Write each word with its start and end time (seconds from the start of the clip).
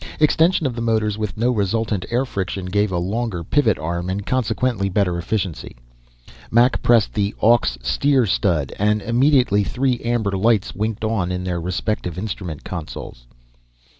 Extension 0.19 0.65
of 0.65 0.73
the 0.75 0.81
motors 0.81 1.15
with 1.19 1.37
no 1.37 1.51
resultant 1.51 2.07
air 2.09 2.25
friction 2.25 2.65
gave 2.65 2.91
a 2.91 2.97
longer 2.97 3.43
pivot 3.43 3.77
arm 3.77 4.09
and 4.09 4.25
consequently 4.25 4.89
better 4.89 5.15
efficiency. 5.19 5.75
Mac 6.49 6.81
pressed 6.81 7.13
the 7.13 7.35
"Aux. 7.39 7.59
Steer" 7.83 8.25
stud 8.25 8.73
and 8.79 9.03
immediately 9.03 9.63
three 9.63 9.99
amber 9.99 10.31
lights 10.31 10.73
winked 10.73 11.03
on 11.03 11.31
in 11.31 11.43
their 11.43 11.61
respective 11.61 12.17
instrument 12.17 12.63
consoles. 12.63 13.27